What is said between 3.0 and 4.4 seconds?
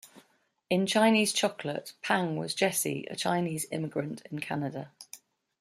a Chinese immigrant in